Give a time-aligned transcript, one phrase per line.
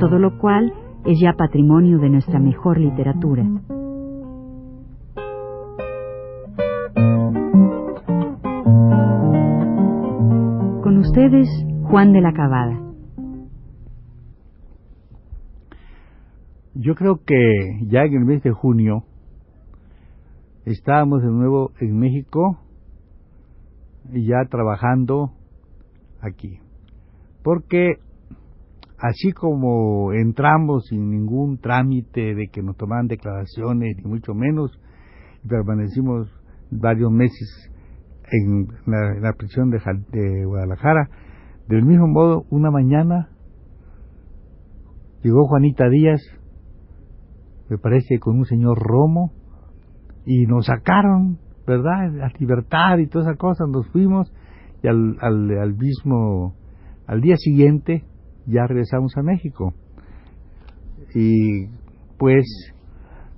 [0.00, 0.72] todo lo cual
[1.04, 3.44] es ya patrimonio de nuestra mejor literatura.
[10.82, 11.48] Con ustedes,
[11.82, 12.80] Juan de la Cabada.
[16.74, 19.04] Yo creo que ya en el mes de junio
[20.64, 22.58] estábamos de nuevo en México
[24.10, 25.32] y ya trabajando
[26.22, 26.58] aquí.
[27.42, 27.98] Porque
[29.00, 34.78] así como entramos sin ningún trámite de que nos tomaran declaraciones, ni mucho menos,
[35.42, 36.28] y permanecimos
[36.70, 37.70] varios meses
[38.30, 41.08] en la, prisión de, Guadalajara,
[41.68, 43.30] del mismo modo, una mañana
[45.22, 46.20] llegó Juanita Díaz,
[47.68, 49.32] me parece con un señor Romo,
[50.26, 52.12] y nos sacaron, ¿verdad?
[52.12, 54.32] La libertad y todas esas cosas, nos fuimos
[54.82, 56.54] y al, al, al mismo,
[57.06, 58.04] al día siguiente
[58.50, 59.74] ya regresamos a México.
[61.14, 61.66] Y
[62.18, 62.44] pues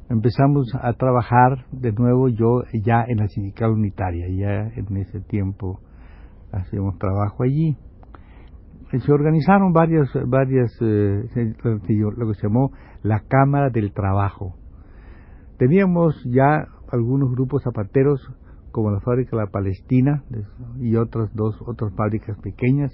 [0.09, 5.81] empezamos a trabajar de nuevo yo ya en la sindical unitaria, ya en ese tiempo
[6.53, 7.77] hacíamos trabajo allí.
[8.91, 14.57] Se organizaron varias, varias eh, lo que se llamó la Cámara del Trabajo,
[15.63, 18.21] Teníamos ya algunos grupos zapateros
[18.73, 20.25] como la fábrica La Palestina
[20.81, 22.91] y otras dos otras fábricas pequeñas.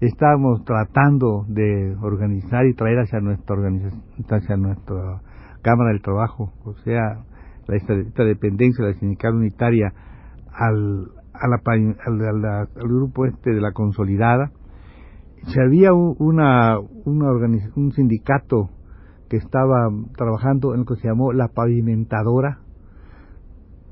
[0.00, 5.20] Estábamos tratando de organizar y traer hacia nuestra organización, hacia nuestra
[5.62, 7.24] Cámara del Trabajo, o sea,
[7.66, 9.92] la, esta, dependencia de la sindical unitaria
[10.52, 14.50] al, al, grupo este de la consolidada.
[15.46, 17.30] Si había una, una
[17.76, 18.70] un sindicato
[19.28, 22.60] que estaba trabajando en lo que se llamó la pavimentadora,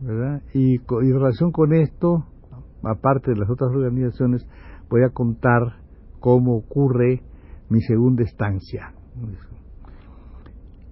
[0.00, 0.43] ¿verdad?
[0.53, 2.27] Y, en relación con esto,
[2.82, 4.47] aparte de las otras organizaciones,
[4.91, 5.81] voy a contar
[6.22, 7.21] cómo ocurre
[7.69, 8.94] mi segunda estancia.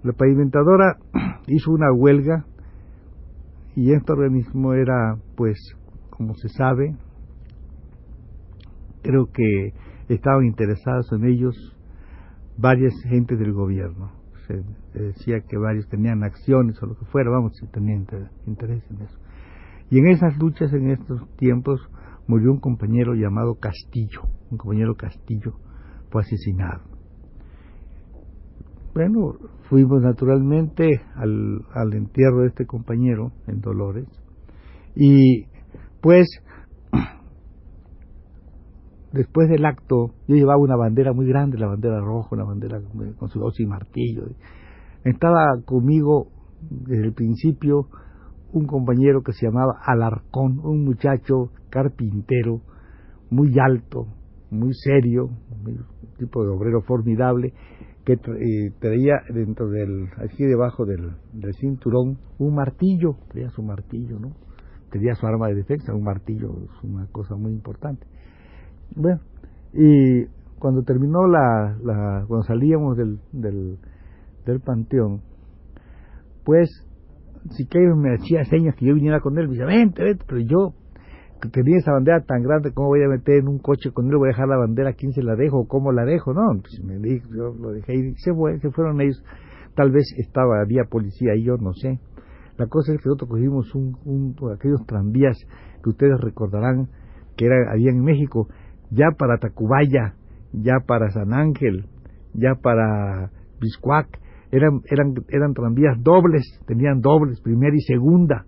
[0.02, 0.98] La pavimentadora
[1.46, 2.44] hizo una huelga
[3.74, 5.56] y este organismo era, pues,
[6.10, 6.94] como se sabe,
[9.02, 9.72] creo que
[10.10, 11.56] estaban interesados en ellos
[12.58, 14.20] varias gentes del gobierno
[14.92, 18.06] decía que varios tenían acciones o lo que fuera, vamos, si tenían
[18.47, 19.18] interés en eso.
[19.91, 21.80] Y en esas luchas, en estos tiempos,
[22.26, 25.54] murió un compañero llamado Castillo, un compañero Castillo
[26.10, 26.82] fue asesinado.
[28.94, 29.34] Bueno,
[29.68, 34.06] fuimos naturalmente al, al entierro de este compañero en Dolores
[34.96, 35.46] y
[36.00, 36.26] pues
[39.12, 42.80] después del acto, yo llevaba una bandera muy grande, la bandera roja, una bandera
[43.16, 44.24] con su hoz y martillo.
[45.04, 46.26] Estaba conmigo
[46.68, 47.86] desde el principio
[48.52, 52.60] un compañero que se llamaba Alarcón, un muchacho carpintero,
[53.30, 54.08] muy alto,
[54.50, 55.30] muy serio,
[55.64, 55.84] un
[56.18, 57.52] tipo de obrero formidable,
[58.04, 64.18] que eh, traía dentro del, aquí debajo del, del cinturón, un martillo, traía su martillo,
[64.18, 64.32] ¿no?
[64.90, 68.06] Tenía su arma de defensa, un martillo, es una cosa muy importante.
[68.96, 69.20] Bueno,
[69.72, 70.24] y
[70.58, 73.78] cuando terminó la, la cuando salíamos del, del,
[74.44, 75.20] del panteón,
[76.44, 76.68] pues
[77.50, 80.74] Siqueiros me hacía señas que yo viniera con él, me decía, vente, vente, pero yo
[81.48, 84.16] tenía esa bandera tan grande, ¿cómo voy a meter en un coche con él?
[84.16, 84.90] ¿Voy a dejar la bandera?
[84.90, 85.66] ¿A quién se la dejo?
[85.66, 86.34] ¿Cómo la dejo?
[86.34, 89.22] No, pues me dijo, yo lo dejé y se, fue, se fueron ellos.
[89.74, 91.98] Tal vez estaba, había policía y yo no sé.
[92.56, 95.38] La cosa es que nosotros cogimos un, un, aquellos tranvías
[95.82, 96.88] que ustedes recordarán
[97.36, 98.48] que era, había en México,
[98.91, 100.15] ya para Tacubaya,
[100.53, 101.86] ya para San Ángel,
[102.34, 103.30] ya para
[103.60, 104.09] Biscuac,
[104.53, 108.44] eran, eran, eran tranvías dobles, tenían dobles, primera y segunda.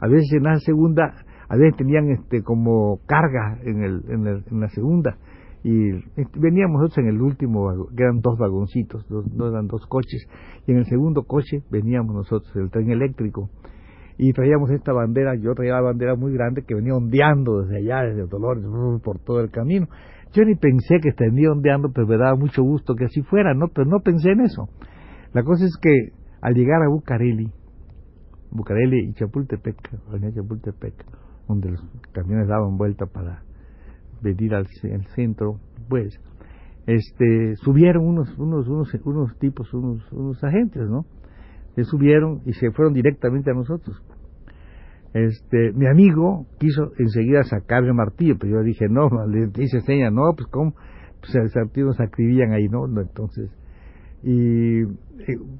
[0.00, 4.44] A veces en la segunda, a veces tenían este como carga en, el, en, el,
[4.50, 5.16] en la segunda.
[5.62, 9.84] Y este, veníamos nosotros en el último, que eran dos vagoncitos, dos, no eran dos
[9.86, 10.26] coches.
[10.66, 13.50] Y en el segundo coche veníamos nosotros, el tren eléctrico
[14.18, 18.08] y traíamos esta bandera, yo traía la bandera muy grande que venía ondeando desde allá,
[18.08, 18.64] desde Dolores,
[19.02, 19.88] por todo el camino.
[20.32, 23.68] Yo ni pensé que venía ondeando, pero me daba mucho gusto que así fuera, ¿no?
[23.68, 24.68] Pero no pensé en eso.
[25.32, 27.50] La cosa es que al llegar a Bucareli,
[28.50, 29.76] Bucareli y Chapultepec,
[30.34, 30.94] Chapultepec,
[31.48, 33.42] donde los camiones daban vuelta para
[34.20, 34.66] venir al,
[35.14, 36.18] centro, pues
[36.86, 41.04] este, subieron unos, unos, unos, unos tipos, unos, unos agentes, ¿no?
[41.84, 44.02] Subieron y se fueron directamente a nosotros.
[45.12, 50.34] Este, mi amigo quiso enseguida sacarme martillo, pero yo dije, no, le hice seña, no,
[50.36, 50.74] pues cómo,
[51.20, 52.86] pues se nos acribillan ahí, ¿no?
[53.00, 53.50] Entonces,
[54.28, 54.84] y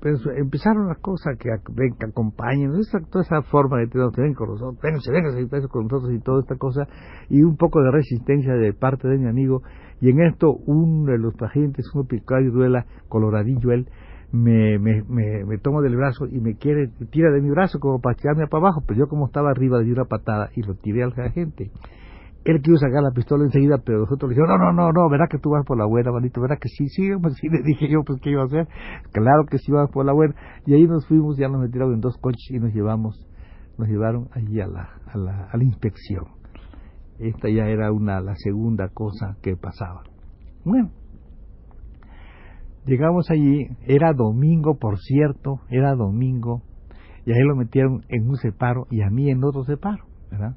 [0.01, 2.73] pues, empezaron las cosas que, ven, que acompañen,
[3.13, 6.57] toda esa forma de tener, ven con nosotros, vénganse, vénganse con nosotros y toda esta
[6.57, 6.89] cosa,
[7.29, 9.63] y un poco de resistencia de parte de mi amigo,
[10.01, 13.89] y en esto uno de los agentes, uno y duela, coloradillo él,
[14.33, 18.17] me, me, me, toma del brazo y me quiere, tira de mi brazo como para
[18.17, 21.05] tirarme para abajo, pero yo como estaba arriba le di una patada y lo tiré
[21.05, 21.71] al agente.
[22.47, 25.27] Él quiso sacar la pistola enseguida, pero nosotros le dijimos, no, no, no, no, verá
[25.29, 27.89] que tú vas por la buena, manito, verá que sí, sí, pues sí, le dije
[27.89, 28.69] yo, pues qué iba a hacer,
[29.11, 30.33] claro que sí vas por la buena,
[30.65, 33.27] y ahí nos fuimos, ya nos metieron en dos coches y nos llevamos,
[33.79, 36.25] nos llevaron allí a la, a la, a la inspección.
[37.19, 40.05] Esta ya era una, la segunda cosa que pasaba.
[40.65, 40.91] Bueno,
[42.85, 46.63] llegamos allí, era domingo, por cierto, era domingo,
[47.25, 50.55] y ahí lo metieron en un separo y a mí en otro separo, ¿verdad?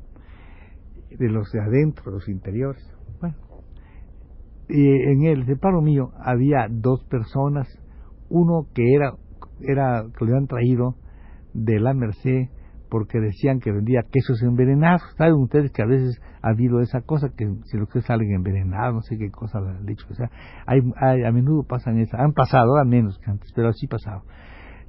[1.18, 2.84] De los de adentro, los interiores.
[3.20, 3.36] Bueno,
[4.70, 7.68] en el separo mío había dos personas,
[8.30, 9.14] uno que era,
[9.62, 10.96] era que le han traído
[11.54, 12.50] de la Merced
[12.90, 15.02] porque decían que vendía quesos envenenados.
[15.18, 18.96] Saben ustedes que a veces ha habido esa cosa, que si los que salen envenenados,
[18.96, 20.06] no sé qué cosa le han dicho.
[20.10, 20.30] O sea,
[20.66, 20.82] hay,
[21.24, 22.20] a menudo pasan esas.
[22.20, 24.24] Han pasado, ahora menos que antes, pero así pasado.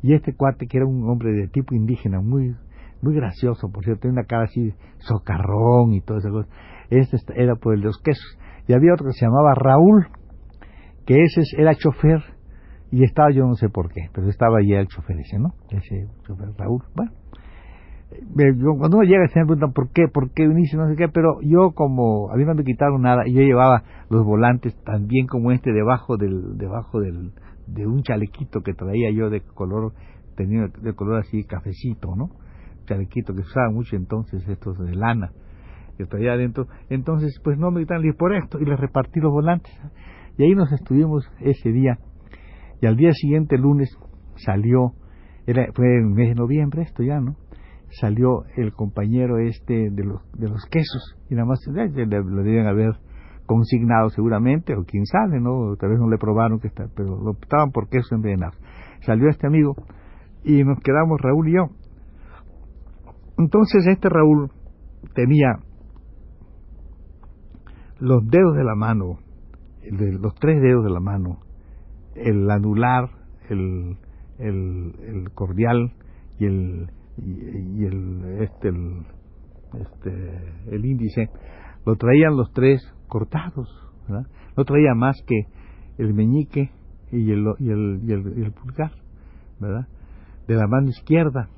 [0.03, 2.57] Y este cuate, que era un hombre de tipo indígena, muy
[3.03, 6.29] muy gracioso, por cierto, tenía una cara así socarrón y todo eso.
[6.91, 8.39] Este era por el de los quesos.
[8.67, 10.09] Y había otro que se llamaba Raúl,
[11.07, 12.23] que ese era chofer,
[12.91, 15.55] y estaba yo no sé por qué, pero estaba allí el chofer ese, ¿no?
[15.71, 16.83] Ese chofer Raúl.
[16.95, 21.07] Bueno, cuando uno llega se me preguntan por qué, por qué viniste, no sé qué,
[21.09, 25.29] pero yo como a mí no me quitaron nada y yo llevaba los volantes también
[25.29, 27.33] como este debajo del debajo del
[27.69, 29.93] de un chalequito que traía yo de color
[30.37, 32.31] tenía de color así cafecito, ¿no?
[32.91, 35.31] Chalequito que se usaba mucho entonces, estos de lana,
[35.97, 36.67] que traía adentro.
[36.89, 39.73] Entonces, pues no me quitan por esto, y les repartí los volantes.
[40.37, 41.99] Y ahí nos estuvimos ese día.
[42.81, 43.97] Y al día siguiente, lunes,
[44.37, 44.95] salió,
[45.47, 47.37] era, fue en el mes de noviembre esto ya, ¿no?
[48.01, 52.93] Salió el compañero este de los, de los quesos, y nada más lo deben haber
[53.47, 55.75] consignado seguramente, o quién sabe, ¿no?
[55.77, 58.57] Tal vez no le probaron que está, pero lo optaban por quesos envenenados.
[59.01, 59.75] Salió este amigo,
[60.45, 61.71] y nos quedamos Raúl y yo,
[63.41, 64.51] entonces este Raúl
[65.15, 65.59] tenía
[67.99, 69.19] los dedos de la mano,
[69.91, 71.39] los tres dedos de la mano,
[72.15, 73.09] el anular,
[73.49, 73.97] el,
[74.39, 75.93] el, cordial
[76.39, 79.03] y el y, el este el
[79.75, 81.29] este el índice
[81.85, 83.69] lo traían los tres cortados
[84.09, 84.27] ¿verdad?
[84.57, 85.43] no traía más que
[85.99, 86.71] el meñique
[87.13, 88.93] y el y el, y el, y el pulgar
[89.59, 89.87] verdad
[90.47, 91.51] de la mano izquierda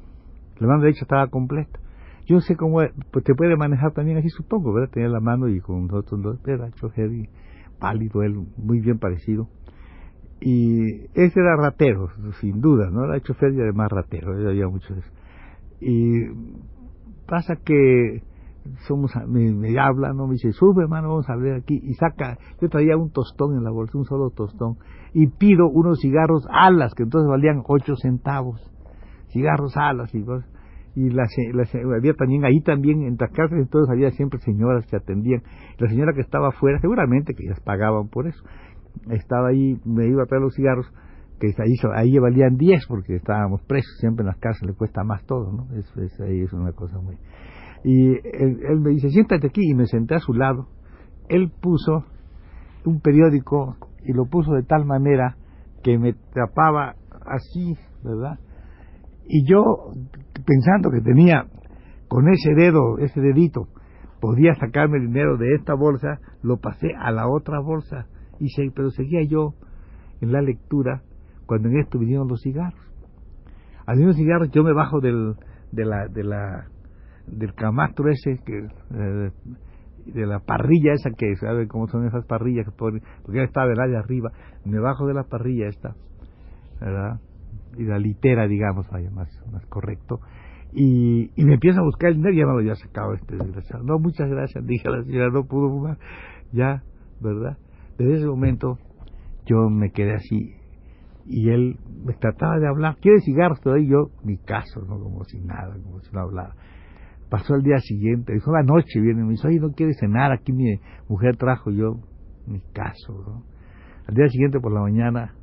[0.58, 1.78] la mano derecha estaba completa.
[2.26, 4.90] Yo sé cómo pues te puede manejar también así, supongo, ¿verdad?
[4.92, 7.28] Tenía la mano y con nosotros dos, era chofer y
[7.78, 9.48] pálido, él muy bien parecido.
[10.40, 12.10] Y ese era ratero,
[12.40, 13.04] sin duda, ¿no?
[13.04, 14.98] Era chofer y además ratero, había muchos.
[15.80, 16.26] Y
[17.26, 18.22] pasa que
[18.86, 22.38] somos me, me, habla, no me dice, sube hermano, vamos a ver aquí, y saca,
[22.60, 24.76] yo traía un tostón en la bolsa, un solo tostón,
[25.12, 28.71] y pido unos cigarros alas, que entonces valían ocho centavos
[29.32, 30.22] cigarros, alas y
[30.94, 31.30] y las,
[31.96, 35.42] había también ahí también en las casas entonces había siempre señoras que atendían.
[35.78, 38.44] La señora que estaba afuera seguramente que ellas pagaban por eso.
[39.10, 40.86] Estaba ahí me iba a traer los cigarros
[41.40, 45.50] que ahí, ahí valían 10 porque estábamos presos siempre en las le cuesta más todo
[45.50, 47.16] no es, ahí es una cosa muy.
[47.84, 50.68] Y él, él me dice siéntate aquí y me senté a su lado.
[51.28, 52.04] Él puso
[52.84, 55.36] un periódico y lo puso de tal manera
[55.82, 58.38] que me tapaba así verdad
[59.26, 59.62] y yo,
[60.44, 61.46] pensando que tenía
[62.08, 63.68] con ese dedo, ese dedito,
[64.20, 68.06] podía sacarme el dinero de esta bolsa, lo pasé a la otra bolsa.
[68.38, 69.54] Y se, pero seguía yo
[70.20, 71.02] en la lectura
[71.46, 72.80] cuando en esto vinieron los cigarros.
[73.86, 75.34] Al venir los cigarros yo me bajo del,
[75.72, 76.66] de la, de la,
[77.26, 79.30] del camastro ese, que, eh,
[80.06, 83.00] de la parrilla esa que sabe cómo son esas parrillas que porque
[83.32, 84.30] ya estaba del área arriba,
[84.64, 85.94] me bajo de la parrilla esta,
[86.80, 87.20] ¿verdad?
[87.76, 90.20] Y la litera, digamos, vaya, más, más correcto.
[90.72, 93.36] Y, y me empieza a buscar el dinero y ya me lo había sacado este
[93.36, 93.84] desgraciado.
[93.84, 95.98] No, muchas gracias, dije a la señora, no pudo fumar.
[96.52, 96.82] Ya,
[97.20, 97.58] ¿verdad?
[97.98, 98.78] Desde ese momento
[99.46, 100.54] yo me quedé así
[101.26, 102.96] y él me trataba de hablar.
[103.00, 103.88] ¿Quiere cigarros todavía?
[103.90, 104.98] yo, mi caso, ¿no?
[104.98, 106.54] Como si nada, como si no hablara.
[107.28, 110.32] Pasó el día siguiente, dijo, la noche viene, me dice, oye, ¿no quieres cenar?
[110.32, 111.96] Aquí mi mujer trajo yo
[112.46, 113.44] mi caso, ¿no?
[114.06, 115.34] Al día siguiente por la mañana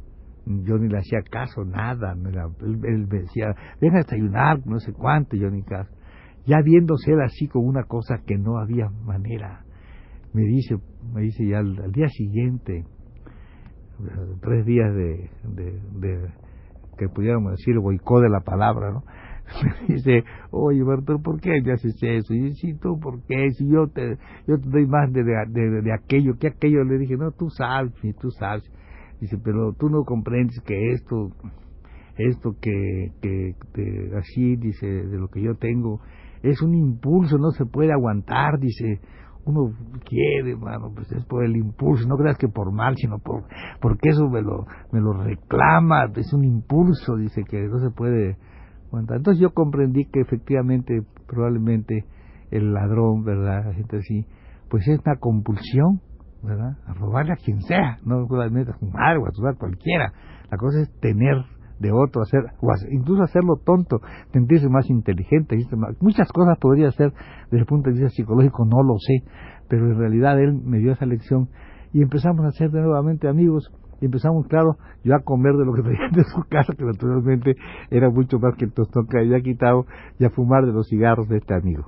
[0.49, 2.13] yo ni le hacía caso, nada.
[2.13, 5.91] él, me decía, ven a desayunar, no sé cuánto, yo ni caso.
[6.45, 9.63] Ya viéndose así con una cosa que no había manera,
[10.33, 10.77] me dice,
[11.13, 12.85] me dice ya al, día siguiente,
[14.41, 15.29] tres días de,
[16.97, 19.03] que pudiéramos decir boicot de la palabra, ¿no?
[19.63, 22.35] Me dice, oye, pero ¿por qué me haces eso?
[22.35, 23.49] Y sí, tú, ¿por qué?
[23.51, 27.15] Si yo te, yo te doy más de, de, de, aquello, que aquello, le dije,
[27.17, 27.91] no, tú sabes,
[28.21, 28.63] tú sabes.
[29.19, 31.31] Dice, pero tú no comprendes que esto,
[32.17, 33.55] esto que, que,
[34.17, 35.99] así, dice, de lo que yo tengo,
[36.41, 39.01] es un impulso, no se puede aguantar, dice,
[39.45, 39.73] uno
[40.05, 43.43] quiere, mano, pues es por el impulso, no creas que por mal, sino por,
[43.81, 48.37] porque eso me lo, me lo reclama, es un impulso, dice, que no se puede
[48.87, 49.17] aguantar.
[49.17, 52.05] Entonces yo comprendí que efectivamente, probablemente,
[52.51, 53.65] el ladrón, ¿verdad?
[53.65, 54.25] La gente así,
[54.69, 56.01] pues es una compulsión,
[56.43, 56.77] ¿verdad?
[56.85, 60.13] A robarle a quien sea, no solamente a fumar o a robar cualquiera.
[60.49, 61.35] La cosa es tener
[61.79, 64.01] de otro, hacer, o incluso hacerlo tonto,
[64.33, 65.57] sentirse más inteligente.
[66.01, 67.13] Muchas cosas podría hacer
[67.45, 69.23] desde el punto de vista psicológico, no lo sé,
[69.69, 71.49] pero en realidad él me dio esa lección
[71.93, 75.81] y empezamos a ser nuevamente amigos y empezamos, claro, yo a comer de lo que
[75.81, 77.55] traía de su casa, que naturalmente
[77.89, 79.85] era mucho más que el tostón que había quitado,
[80.17, 81.87] y a fumar de los cigarros de este amigo.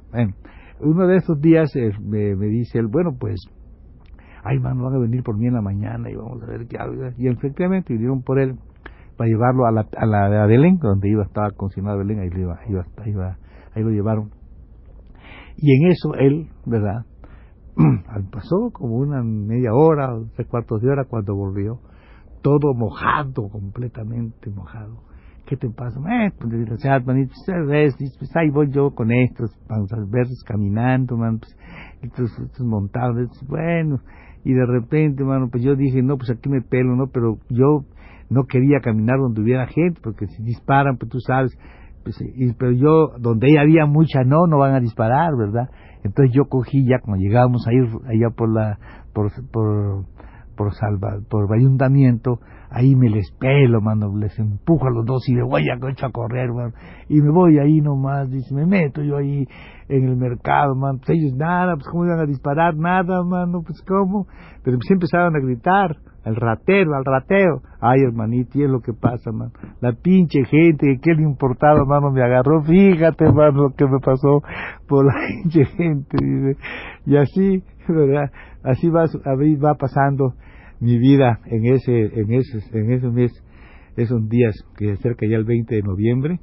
[0.82, 3.40] Uno de esos días eh, me, dice él, bueno, pues
[4.44, 6.78] ay, mano, van a venir por mí en la mañana y vamos a ver qué
[6.78, 6.94] hago.
[7.18, 8.58] Y efectivamente vinieron por él
[9.18, 12.60] para llevarlo a la, a la de Belén, donde iba, estaba consignado Belén, ahí, iba,
[12.68, 13.38] iba, iba,
[13.76, 14.32] ahí lo llevaron.
[15.58, 17.06] Y en eso él, ¿verdad?
[18.32, 21.80] Pasó como una media hora, tres cuartos de hora cuando volvió,
[22.42, 25.04] todo mojado, completamente mojado.
[25.46, 26.00] ¿Qué te pasa?
[26.00, 26.52] Eh, pues,
[27.68, 29.52] ves, pues ahí voy yo con estos,
[30.10, 31.58] versos caminando, man, pues,
[32.02, 34.00] estos, estos montados, bueno,
[34.44, 37.08] y de repente, mano, pues yo dije, no, pues aquí me pelo, ¿no?
[37.08, 37.86] Pero yo
[38.30, 41.58] no quería caminar donde hubiera gente, porque si disparan, pues tú sabes,
[42.04, 45.70] pues, y, pero yo, donde había mucha, no, no van a disparar, ¿verdad?
[46.04, 48.80] Entonces yo cogí ya, cuando llegábamos a ir allá por la,
[49.14, 50.06] por, por,
[50.62, 52.40] por salva, por ayuntamiento,
[52.70, 56.12] ahí me les pelo, mano, les empujo a los dos y me voy a, a
[56.12, 56.72] correr, mano,
[57.10, 59.48] y me voy ahí nomás, dice, me meto yo ahí
[59.90, 63.82] en el mercado, man, pues ellos nada, pues cómo iban a disparar, nada, mano, pues
[63.88, 64.28] cómo,
[64.64, 69.32] pero pues empezaron a gritar, al ratero, al rateo, ay hermanito, es lo que pasa,
[69.32, 69.50] man,
[69.80, 74.44] la pinche gente, que le importaba, mano, me agarró, fíjate, mano, lo que me pasó
[74.88, 76.56] por la pinche gente,
[77.08, 78.30] y así, ¿verdad?
[78.64, 80.36] Así va, va pasando
[80.82, 83.32] mi vida en ese, en ese, en ese mes,
[83.96, 86.40] esos días que cerca ya el 20 de noviembre,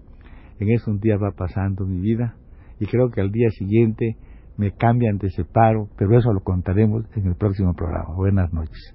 [0.61, 2.37] en esos días va pasando mi vida
[2.81, 4.17] y creo que al día siguiente
[4.57, 8.15] me cambian de separo, pero eso lo contaremos en el próximo programa.
[8.15, 8.95] Buenas noches.